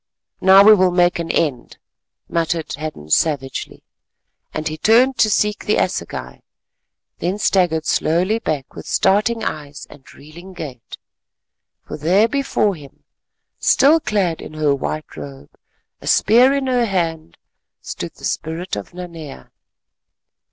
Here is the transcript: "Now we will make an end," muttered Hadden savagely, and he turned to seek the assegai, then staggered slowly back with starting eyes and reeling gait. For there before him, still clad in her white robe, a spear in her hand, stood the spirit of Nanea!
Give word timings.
"Now 0.41 0.63
we 0.63 0.73
will 0.73 0.89
make 0.89 1.19
an 1.19 1.29
end," 1.29 1.77
muttered 2.27 2.73
Hadden 2.73 3.11
savagely, 3.11 3.83
and 4.51 4.67
he 4.67 4.75
turned 4.75 5.19
to 5.19 5.29
seek 5.29 5.63
the 5.67 5.77
assegai, 5.77 6.39
then 7.19 7.37
staggered 7.37 7.85
slowly 7.85 8.39
back 8.39 8.73
with 8.73 8.87
starting 8.87 9.43
eyes 9.43 9.85
and 9.91 10.11
reeling 10.15 10.53
gait. 10.53 10.97
For 11.87 11.97
there 11.99 12.27
before 12.27 12.73
him, 12.73 13.03
still 13.59 13.99
clad 13.99 14.41
in 14.41 14.55
her 14.55 14.73
white 14.73 15.15
robe, 15.15 15.51
a 16.01 16.07
spear 16.07 16.51
in 16.51 16.65
her 16.65 16.85
hand, 16.85 17.37
stood 17.79 18.15
the 18.15 18.25
spirit 18.25 18.75
of 18.75 18.95
Nanea! 18.95 19.51